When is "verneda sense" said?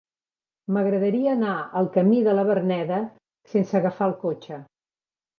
2.47-3.77